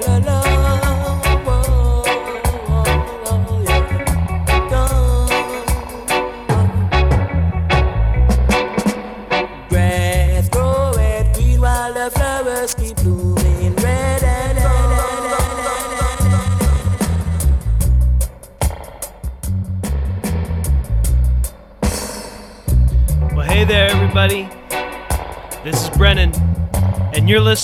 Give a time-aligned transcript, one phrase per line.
[0.00, 0.23] la la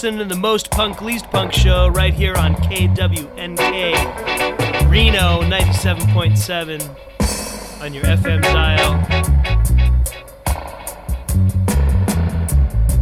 [0.02, 3.58] listening to the most punk, least punk show right here on KWNK
[4.88, 8.94] Reno 97.7 on your FM dial.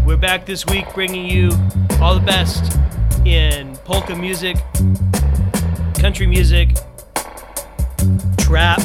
[0.05, 1.53] We're back this week bringing you
[2.01, 2.77] all the best
[3.25, 4.57] in polka music,
[6.01, 6.79] country music,
[8.39, 8.83] trap,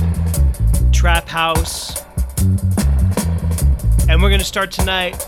[0.91, 1.99] trap house.
[4.07, 5.27] And we're going to start tonight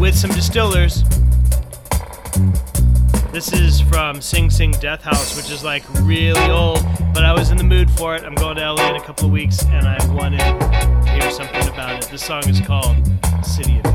[0.00, 1.04] with some distillers.
[3.32, 7.50] This is from Sing Sing Death House, which is like really old, but I was
[7.50, 8.24] in the mood for it.
[8.24, 11.66] I'm going to LA in a couple of weeks and I wanted to hear something
[11.66, 12.10] about it.
[12.10, 12.94] This song is called
[13.42, 13.91] City of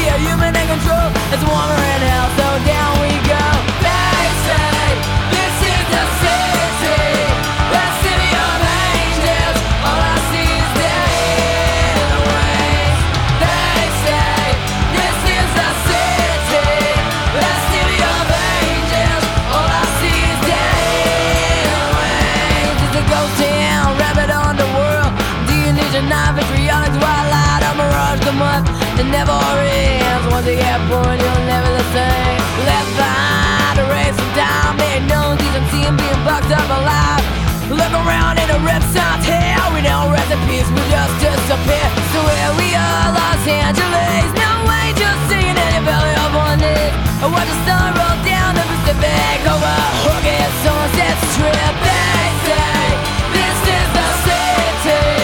[0.00, 0.39] be a human
[36.52, 37.40] I'm alive
[37.70, 39.62] Look around in the ripsides here.
[39.70, 41.86] We know recipes will just disappear.
[42.10, 44.26] So here we are, Los Angeles.
[44.34, 46.90] No way, just seeing in the belly of one knee.
[47.22, 51.74] I watch the sun roll down the Pacific over Hooking Sunset Strip.
[51.86, 52.82] They say
[53.38, 55.19] this is the city.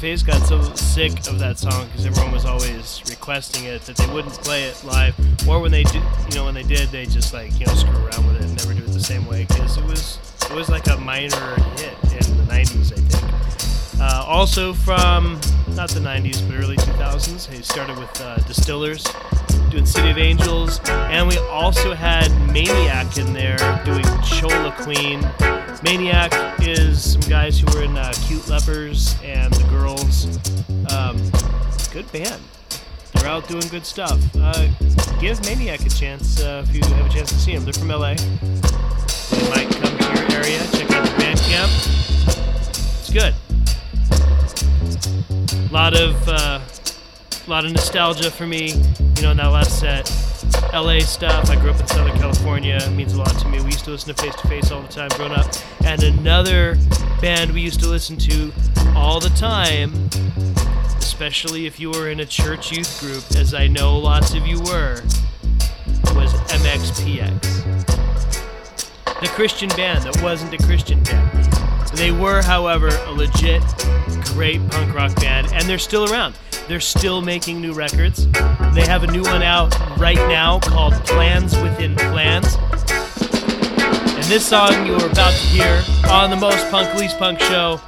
[0.00, 4.06] Face got so sick of that song because everyone was always requesting it that they
[4.14, 5.14] wouldn't play it live,
[5.46, 8.06] or when they did, you know, when they did, they just like you know screw
[8.06, 10.70] around with it and never do it the same way because it was it was
[10.70, 14.00] like a minor hit in the '90s, I think.
[14.00, 15.38] Uh, also from
[15.76, 19.04] not the '90s but early 2000s, he started with uh, Distillers
[19.68, 25.20] doing City of Angels, and we also had Maniac in there doing Chola Queen.
[25.82, 30.26] Maniac is some guys who were in uh, Cute Lepers and the Girls.
[30.92, 31.16] Um,
[31.92, 32.40] good band.
[33.14, 34.20] They're out doing good stuff.
[34.36, 34.68] Uh,
[35.20, 37.64] give Maniac a chance uh, if you have a chance to see them.
[37.64, 38.14] They're from LA.
[38.14, 40.58] They might come to your area.
[40.72, 41.70] Check out the Bandcamp.
[43.00, 43.34] It's good.
[45.70, 46.60] A lot of uh,
[47.50, 48.72] lot of nostalgia for me,
[49.16, 50.08] you know, in that last set.
[50.72, 51.50] LA stuff.
[51.50, 52.76] I grew up in Southern California.
[52.76, 53.58] It means a lot to me.
[53.60, 55.46] We used to listen to Face to Face all the time growing up.
[55.84, 56.76] And another
[57.20, 58.52] band we used to listen to
[58.94, 59.92] all the time,
[60.98, 64.60] especially if you were in a church youth group, as I know lots of you
[64.60, 65.02] were,
[66.14, 67.40] was MXPX.
[69.20, 71.52] The Christian band that wasn't a Christian band.
[71.94, 73.62] They were, however, a legit
[74.32, 76.34] great punk rock band, and they're still around.
[76.70, 78.28] They're still making new records.
[78.74, 82.54] They have a new one out right now called Plans Within Plans.
[84.14, 87.80] And this song you are about to hear on the Most Punk Least Punk show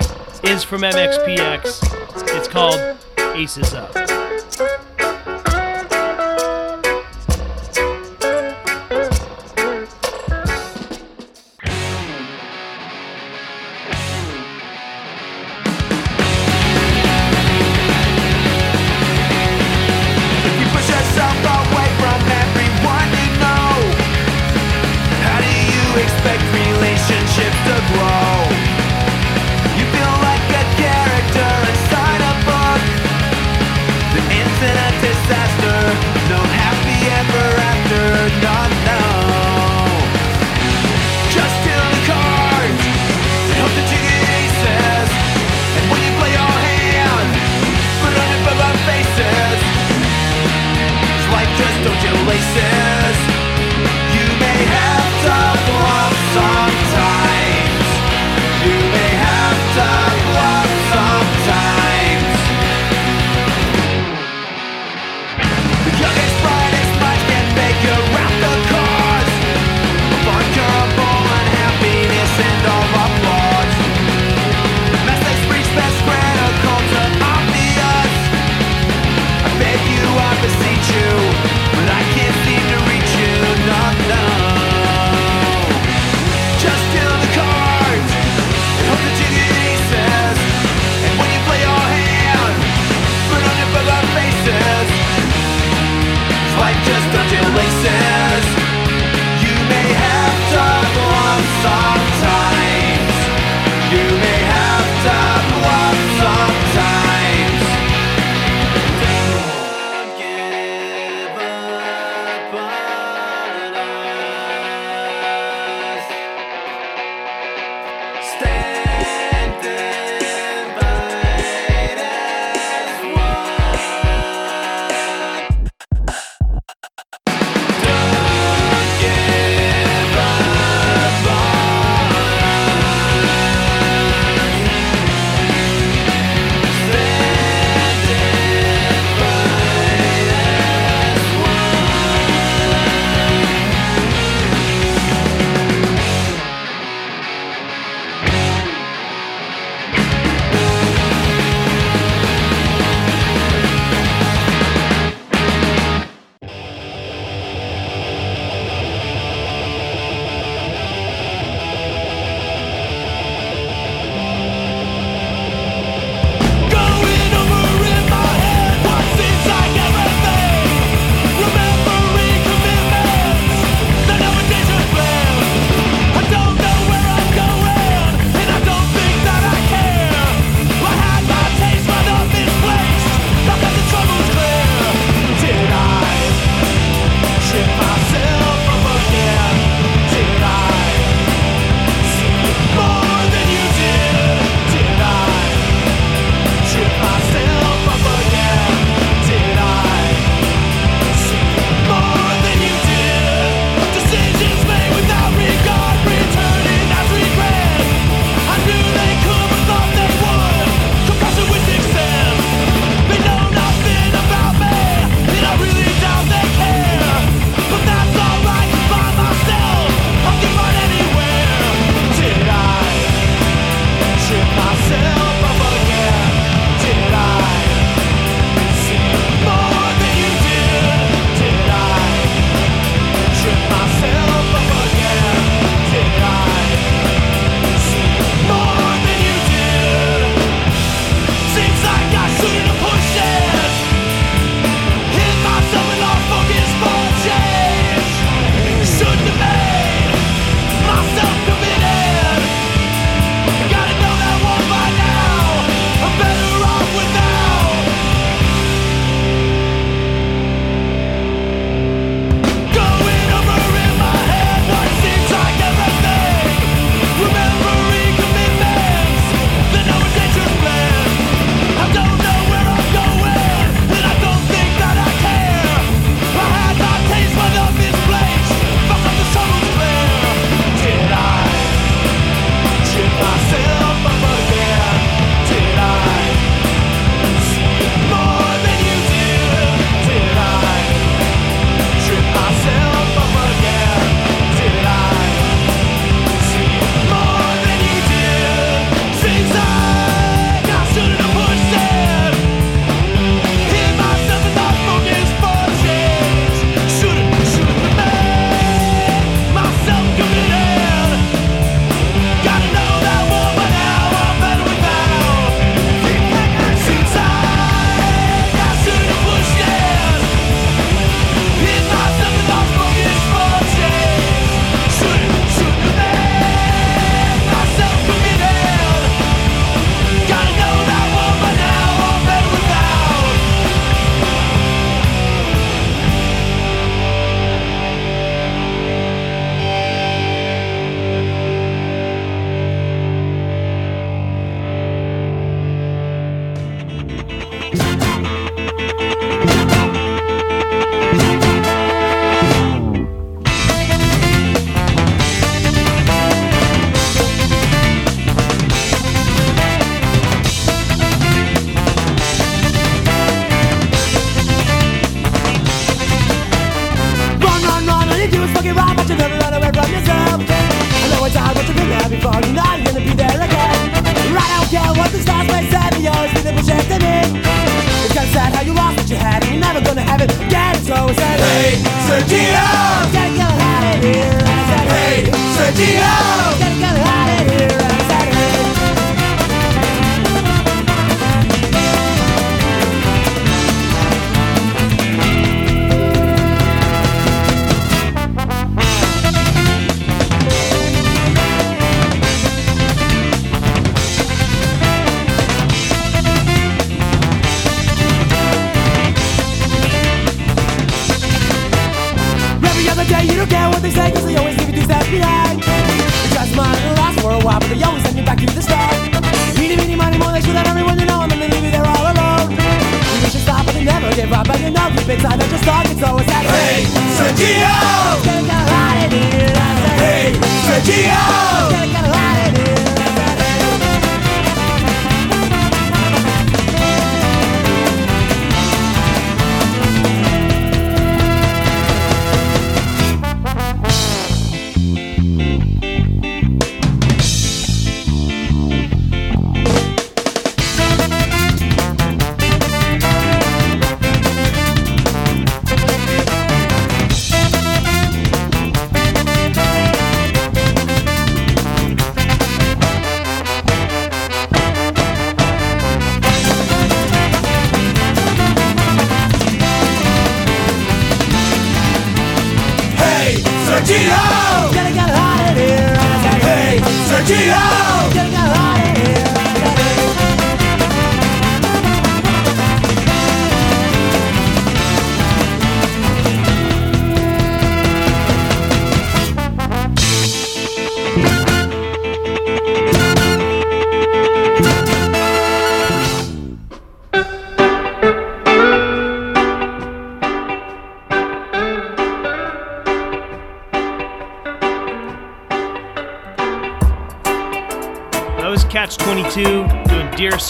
[0.42, 2.36] is from MXPX.
[2.36, 2.80] It's called
[3.36, 4.21] Aces Up.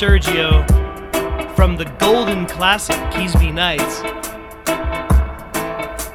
[0.03, 0.67] Sergio
[1.55, 4.03] from the Golden Classic Keasbey Nights.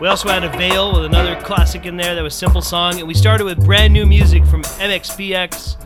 [0.01, 3.07] We also had a Veil with another classic in there that was Simple Song, and
[3.07, 5.79] we started with brand new music from MXPX.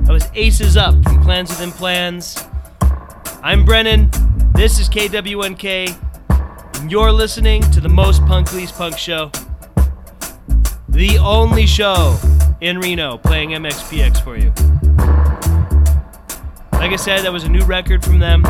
[0.00, 2.36] That was Aces Up from Plans Within Plans.
[3.42, 4.10] I'm Brennan.
[4.52, 9.32] This is KWNK, and you're listening to the most punk least punk show.
[10.90, 12.18] The only show
[12.60, 14.52] in Reno playing MXPX for you.
[16.84, 18.44] Like I said, that was a new record from them,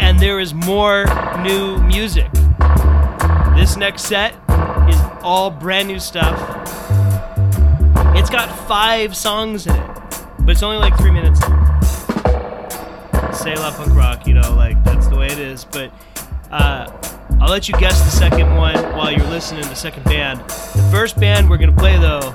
[0.00, 1.04] and there is more
[1.40, 2.28] new music.
[3.54, 4.34] This next set
[4.88, 6.36] is all brand new stuff.
[8.16, 9.86] It's got five songs in it,
[10.40, 11.40] but it's only like three minutes.
[11.42, 11.82] long.
[13.32, 15.64] Say La Punk Rock, you know, like that's the way it is.
[15.64, 15.92] But
[16.50, 16.90] uh,
[17.40, 20.40] I'll let you guess the second one while you're listening to the second band.
[20.40, 22.34] The first band we're gonna play though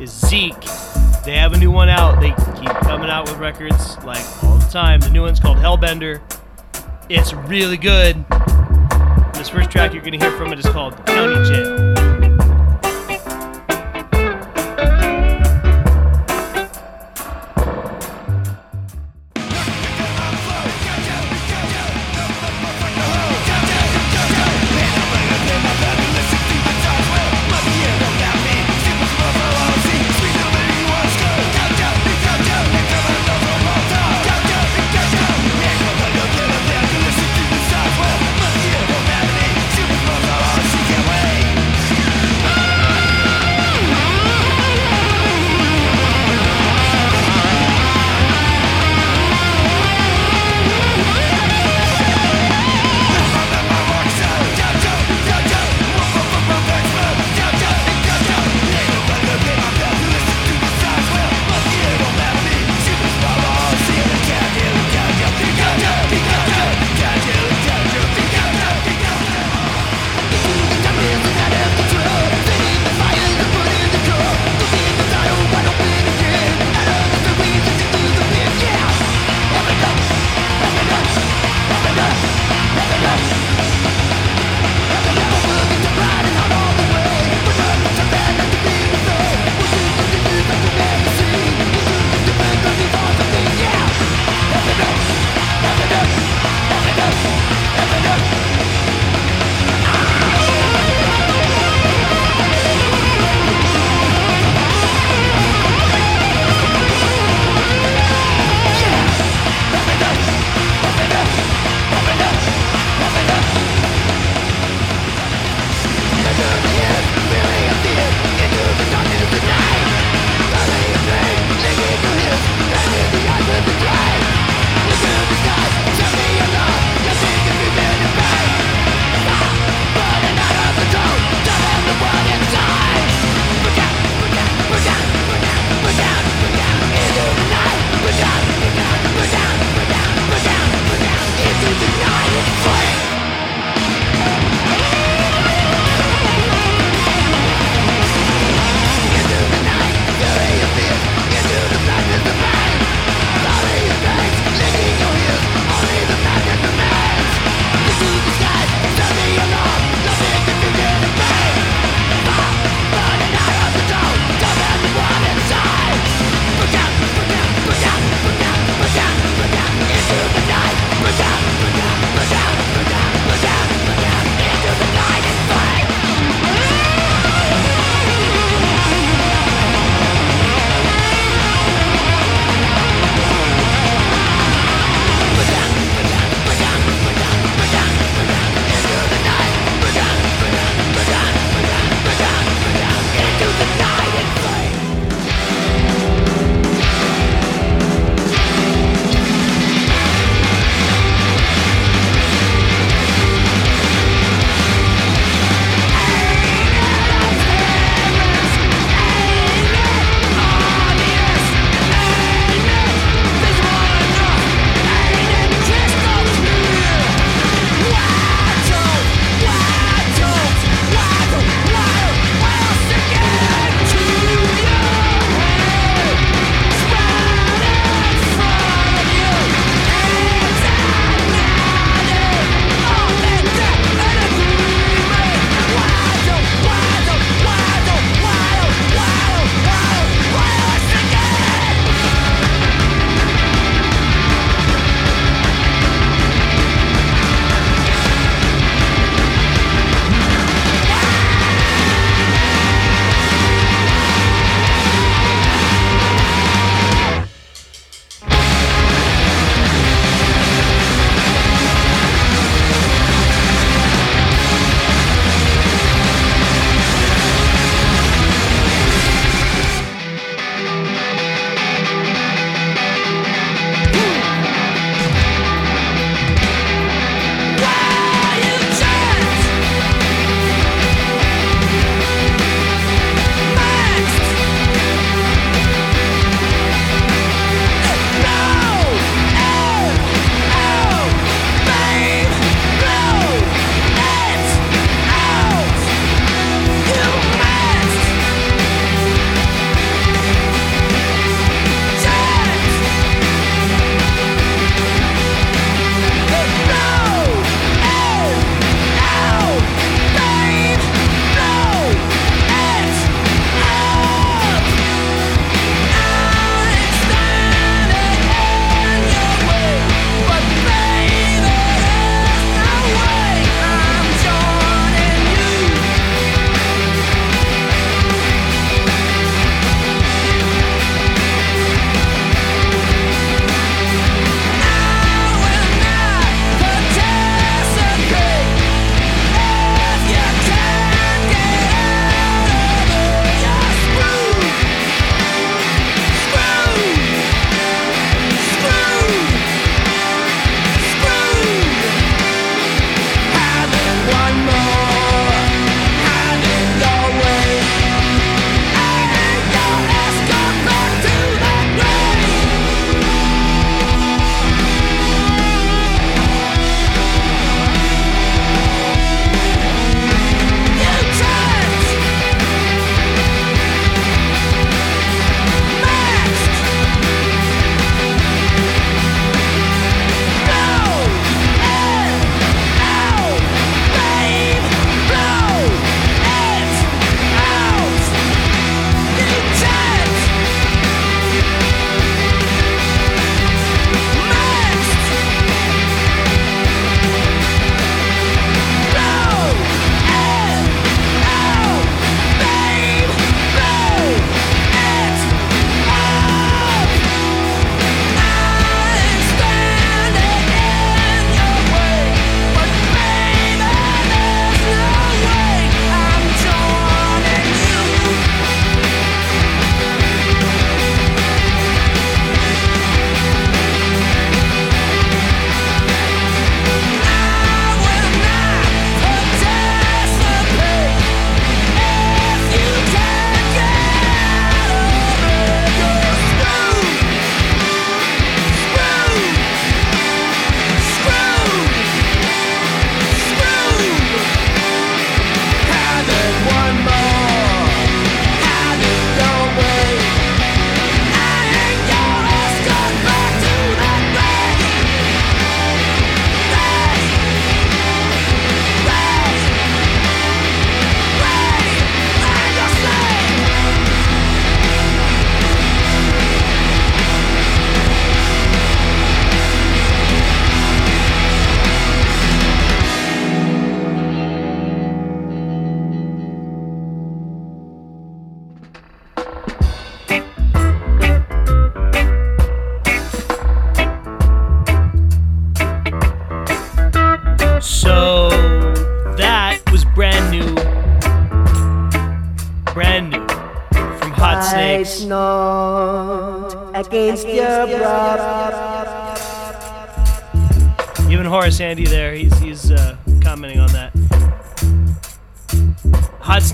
[0.00, 0.79] is Zeke.
[1.24, 2.20] They have a new one out.
[2.20, 5.00] They keep coming out with records like all the time.
[5.00, 6.20] The new one's called Hellbender.
[7.08, 8.24] It's really good.
[9.34, 11.79] This first track you're to hear from it is called County Jail.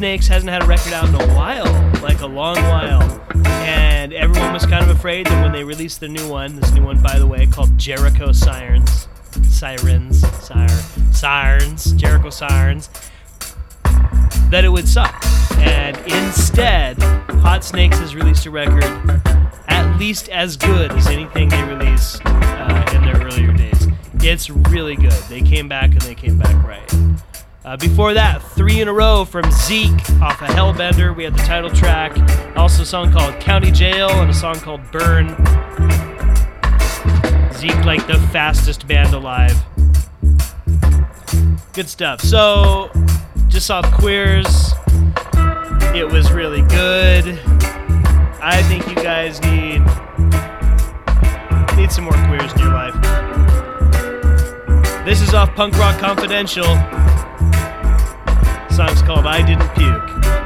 [0.07, 1.64] Snakes hasn't had a record out in a while,
[2.01, 3.03] like a long while.
[3.45, 6.85] And everyone was kind of afraid that when they released the new one, this new
[6.85, 9.09] one, by the way, called Jericho Sirens,
[9.49, 10.69] Sirens, Sire,
[11.11, 12.88] Sirens, Jericho Sirens,
[14.49, 15.25] that it would suck.
[15.57, 17.03] And instead,
[17.42, 18.85] Hot Snakes has released a record
[19.66, 23.88] at least as good as anything they released uh, in their earlier days.
[24.21, 25.21] It's really good.
[25.29, 26.95] They came back and they came back right.
[27.67, 29.91] Uh, before that, three in a row from Zeke
[30.23, 31.17] off of Hellbender.
[31.17, 32.17] We had the title track,
[32.57, 35.31] also a song called County Jail and a song called Burn.
[37.53, 39.57] Zeke, like the fastest band alive.
[41.73, 42.21] Good stuff.
[42.21, 42.89] So,
[43.49, 44.47] just saw Queers.
[45.93, 47.27] It was really good.
[48.41, 49.81] I think you guys need
[51.77, 52.95] need some more queers in your life.
[55.05, 56.77] This is off Punk Rock Confidential.
[58.77, 60.46] Song's called I Didn't Puke.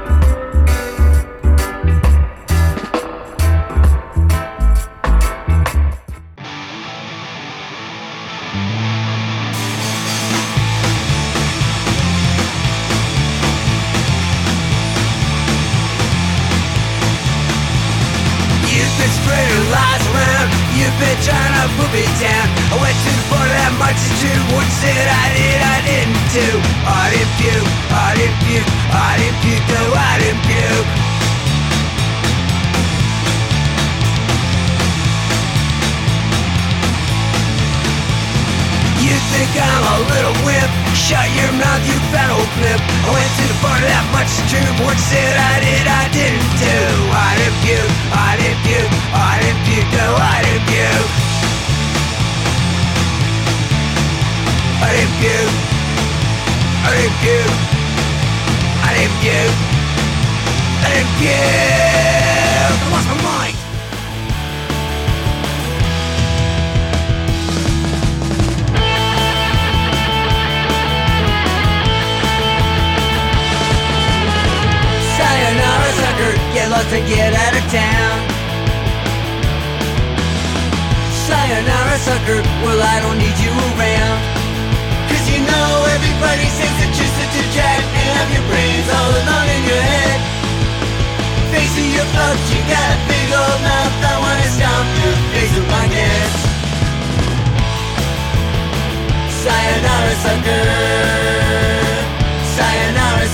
[100.23, 100.65] Sucker,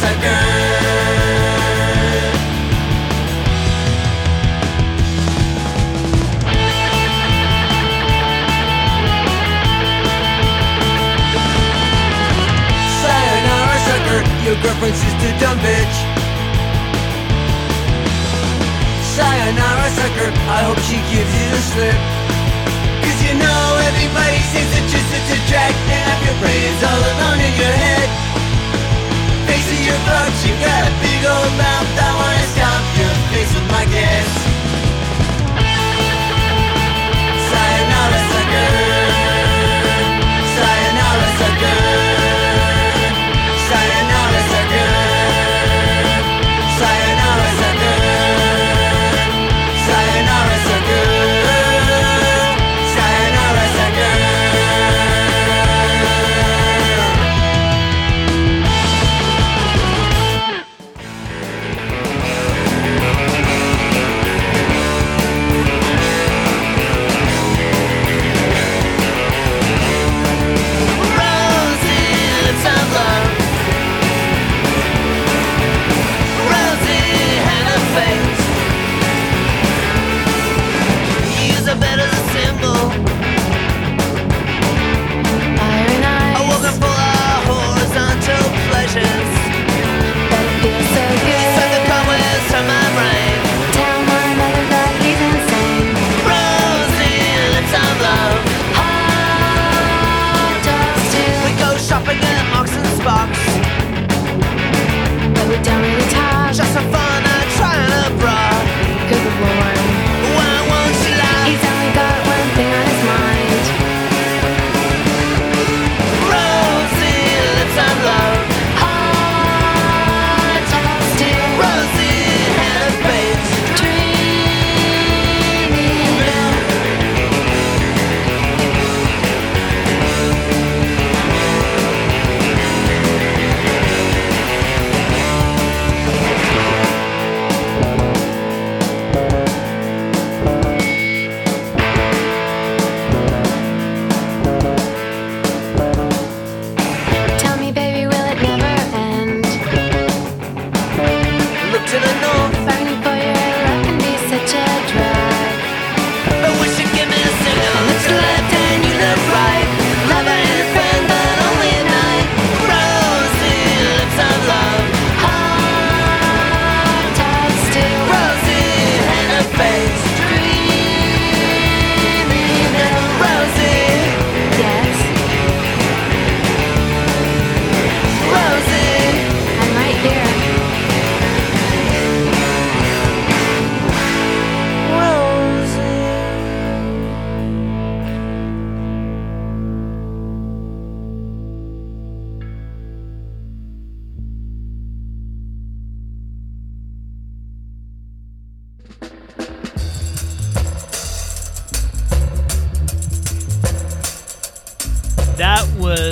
[0.03, 0.39] sucker.
[13.87, 15.97] Sucker, your girlfriend's just a dumb bitch.
[19.15, 22.16] Sayonara sucker, I hope she gives you the slip.
[24.07, 27.75] Everybody says that you're such a drag and have your brains all alone in your
[27.75, 28.07] head.
[29.51, 33.51] Face of your bugs, you got a big old mouth, I wanna stomp your face
[33.51, 34.31] with my gas.
[37.51, 38.71] Sayonara sucker.
[40.55, 41.86] Sayonara sucker.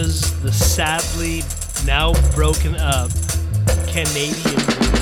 [0.05, 1.43] The sadly
[1.87, 3.11] now broken up
[3.87, 5.01] Canadian group,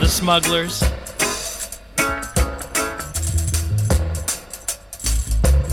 [0.00, 0.84] The Smugglers.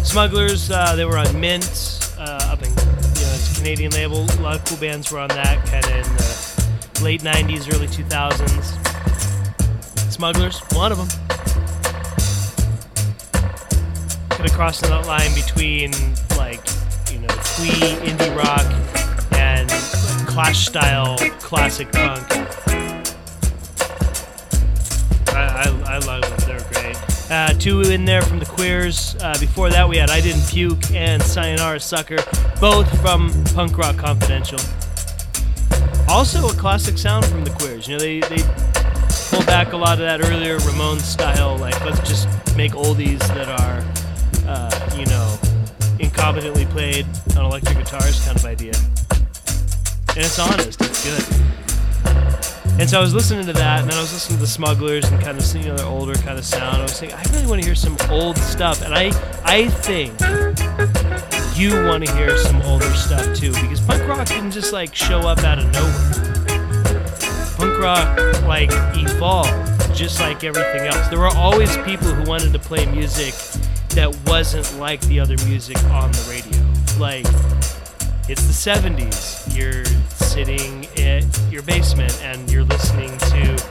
[0.08, 4.24] Smugglers, uh, they were on Mint, uh, up in, you know, it's a Canadian label.
[4.24, 7.88] A lot of cool bands were on that, kind of in the late 90s, early
[7.88, 8.78] 2000s.
[10.14, 11.10] Smugglers, one of them.
[14.30, 15.92] Kind of crossing that line between,
[16.38, 16.66] like,
[17.68, 18.66] indie rock
[19.34, 19.70] and
[20.28, 22.26] Clash style classic punk.
[25.30, 26.98] I, I, I love them, they're great.
[27.32, 29.16] Uh, two in there from the Queers.
[29.22, 32.18] Uh, before that, we had I Didn't Puke and Sayonara Sucker,
[32.60, 34.60] both from Punk Rock Confidential.
[36.08, 37.88] Also, a classic sound from the Queers.
[37.88, 38.44] You know, they, they
[39.30, 43.48] pulled back a lot of that earlier Ramones style, like, let's just make oldies that
[43.48, 43.79] are,
[46.20, 47.06] incompetently played
[47.38, 48.74] on electric guitars kind of idea.
[50.10, 51.24] And it's honest, it's good.
[52.80, 55.10] And so I was listening to that, and then I was listening to the Smugglers
[55.10, 56.78] and kind of you know their older kind of sound.
[56.78, 59.08] I was thinking, I really want to hear some old stuff, and I
[59.44, 60.20] I think
[61.58, 65.20] you want to hear some older stuff too, because punk rock didn't just like show
[65.20, 66.36] up out of nowhere.
[67.58, 71.08] Punk rock like evolved, just like everything else.
[71.10, 73.34] There were always people who wanted to play music
[73.90, 77.00] that wasn't like the other music on the radio.
[77.00, 77.26] Like
[78.30, 79.58] it's the 70s.
[79.58, 83.64] You're sitting in your basement and you're listening to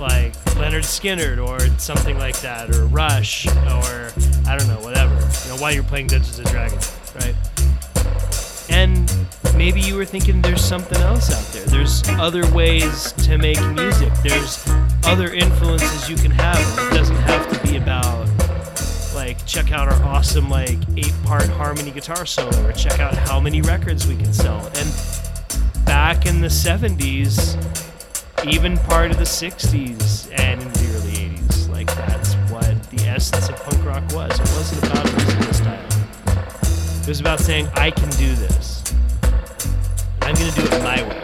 [0.00, 4.12] like Lynyrd Skynyrd or something like that, or Rush, or
[4.46, 5.14] I don't know, whatever.
[5.14, 7.34] You know, while you're playing Dungeons and Dragons, right?
[8.68, 9.10] And
[9.56, 11.64] maybe you were thinking there's something else out there.
[11.66, 14.12] There's other ways to make music.
[14.22, 14.66] There's
[15.04, 16.58] other influences you can have.
[16.92, 18.28] It doesn't have to be about
[19.26, 23.40] like check out our awesome like eight part harmony guitar solo or check out how
[23.40, 24.64] many records we can sell.
[24.76, 27.56] And back in the 70s,
[28.46, 33.48] even part of the 60s and in the early 80s, like that's what the essence
[33.48, 34.30] of punk rock was.
[34.30, 37.00] It wasn't about musical style.
[37.00, 38.84] It was about saying, I can do this.
[40.22, 41.22] I'm to do it my way.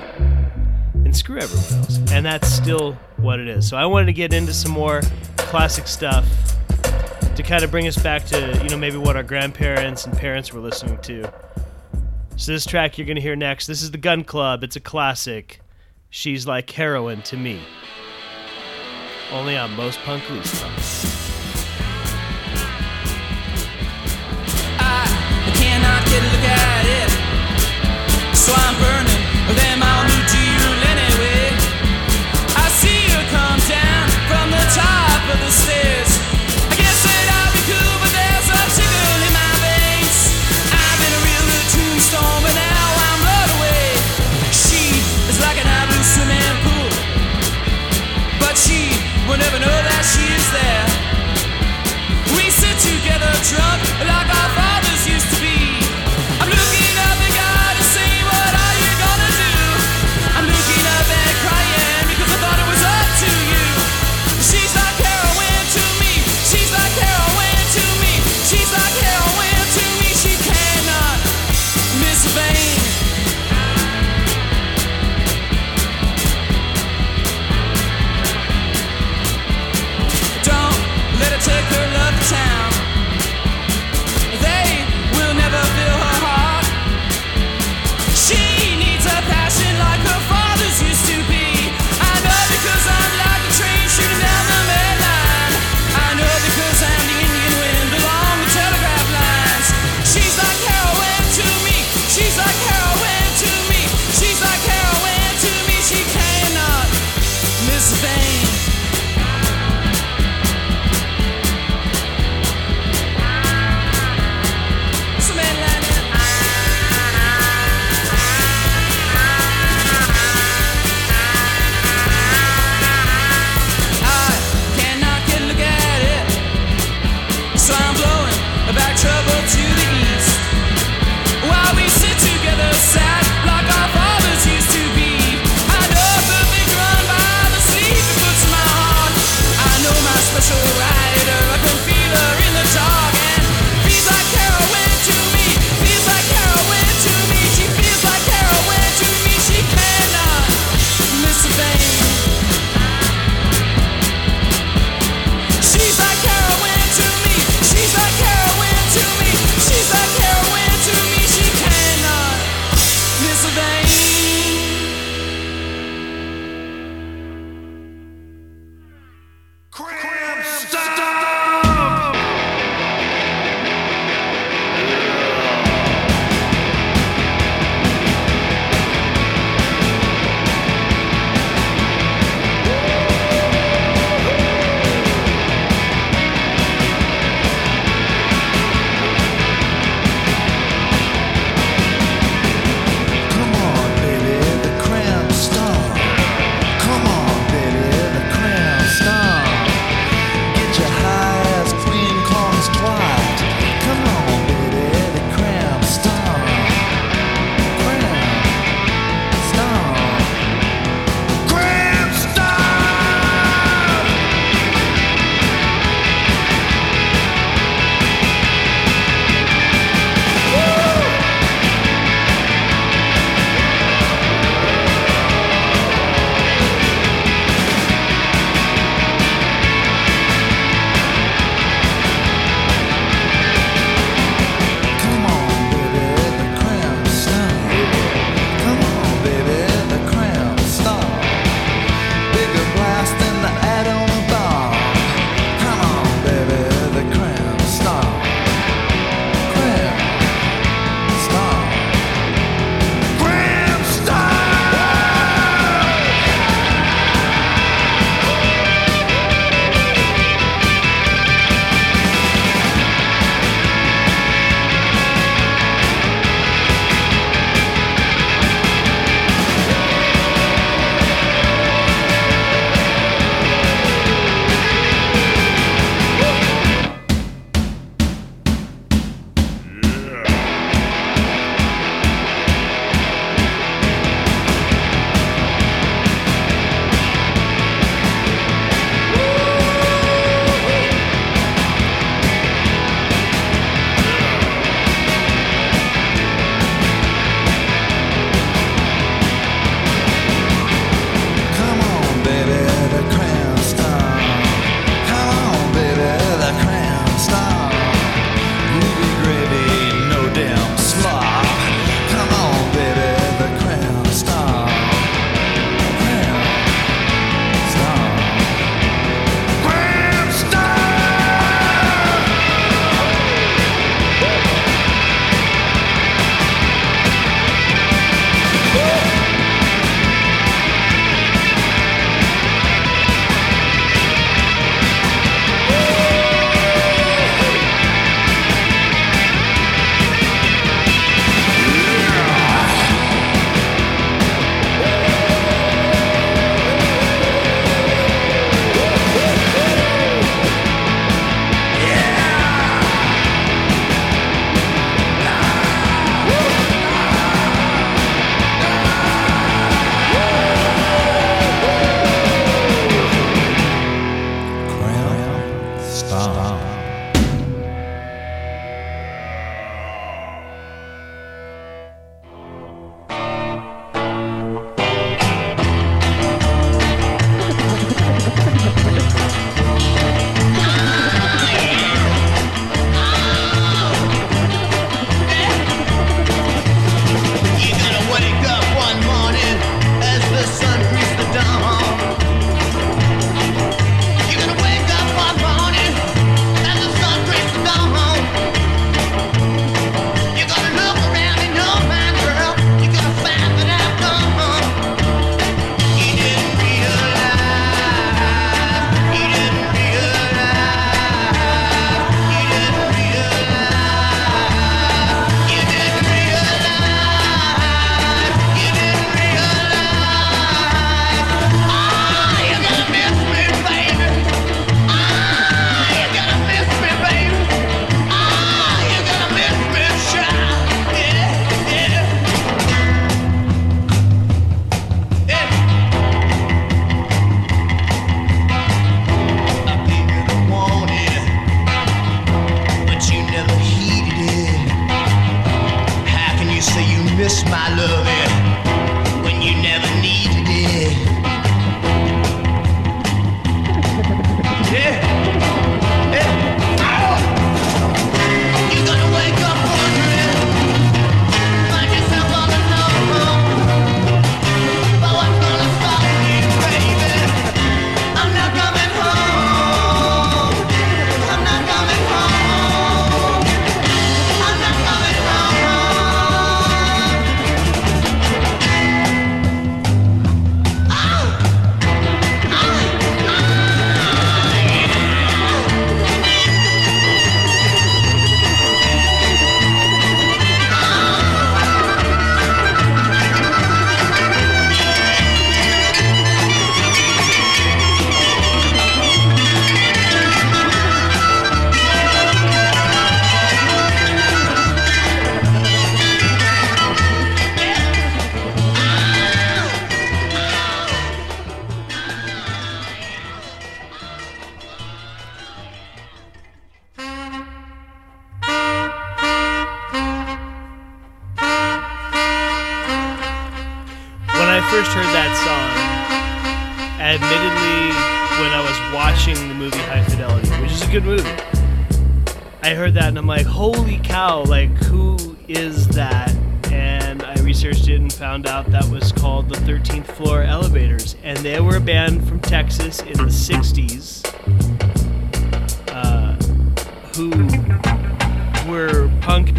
[1.05, 2.01] And screw everyone else.
[2.11, 3.69] And that's still what it is.
[3.69, 5.03] So I wanted to get into some more
[5.37, 6.52] classic stuff
[7.37, 10.53] to kind of bring us back to, you know, maybe what our grandparents and parents
[10.53, 11.33] were listening to.
[12.37, 14.62] So this track you're to hear next, this is the Gun Club.
[14.64, 15.61] It's a classic.
[16.11, 17.61] She's like heroin to me.
[19.33, 20.62] Only on most punk loose.
[24.78, 25.07] I
[25.57, 27.11] cannot get a look at it.
[28.37, 29.22] So I'm burning
[29.57, 31.49] them all new jewel anyway.
[32.61, 35.53] I see her come down from the top of the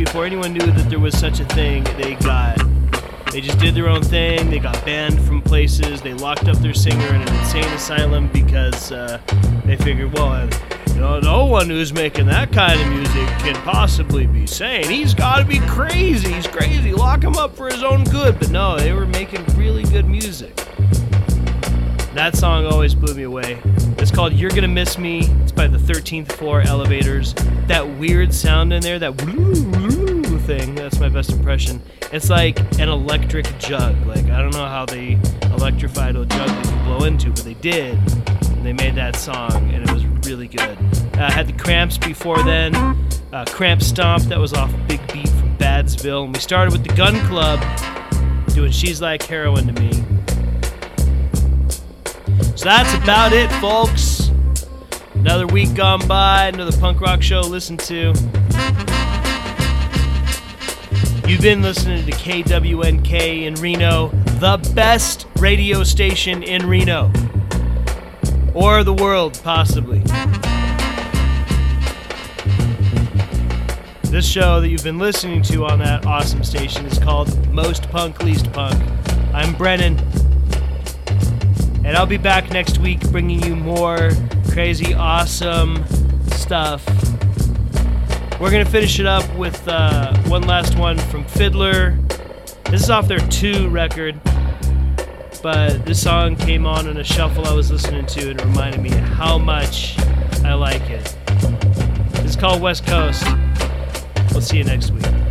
[0.06, 1.84] before anyone knew that there was such a thing.
[1.98, 2.58] They got
[3.32, 4.50] they just did their own thing.
[4.50, 6.02] They got banned from places.
[6.02, 9.20] They locked up their singer in an insane asylum because uh,
[9.66, 10.48] they figured, well,
[11.04, 14.88] know, no one who's making that kind of music can possibly be sane.
[14.88, 16.32] He's got to be crazy.
[16.32, 16.94] He's crazy.
[16.94, 18.40] Lock him up for his own good.
[18.40, 20.66] But no, they were making really good music.
[22.14, 23.60] That song always blew me away.
[23.98, 25.22] It's called You're Gonna Miss Me.
[25.42, 27.34] It's by the 13th Floor Elevators.
[27.68, 29.18] That weird sound in there, that
[30.44, 31.82] thing, that's my best impression.
[32.12, 33.96] It's like an electric jug.
[34.06, 37.54] Like, I don't know how they electrified a jug that could blow into, but they
[37.56, 37.98] did.
[38.50, 40.78] And they made that song, and it was really good.
[41.18, 42.76] Uh, had the Cramps before then.
[43.32, 46.26] Uh, Cramp Stomp, that was off Big Beat from Badsville.
[46.26, 47.60] And we started with the Gun Club,
[48.54, 50.04] doing She's Like Heroin to Me.
[52.56, 54.32] So that's about it, folks.
[55.16, 58.14] Another week gone by, another punk rock show listen to.
[61.28, 67.12] You've been listening to KWNK in Reno, the best radio station in Reno.
[68.54, 70.00] Or the world, possibly.
[74.12, 78.22] This show that you've been listening to on that awesome station is called Most Punk,
[78.22, 78.80] Least Punk.
[79.34, 79.98] I'm Brennan.
[81.86, 84.12] And I'll be back next week bringing you more
[84.52, 85.84] crazy, awesome
[86.30, 86.86] stuff.
[88.40, 91.98] We're going to finish it up with uh, one last one from FIDLAR.
[92.72, 94.20] This is off their Too record,
[95.42, 98.82] but this song came on in a shuffle I was listening to and it reminded
[98.82, 100.00] me how much
[100.44, 101.16] I like it.
[102.26, 103.26] It's called West Coast.
[104.32, 105.23] We'll see you next week.